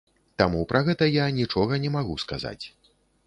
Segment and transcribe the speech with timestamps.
[0.41, 2.61] Таму пра гэта я нічога не магу сказаць.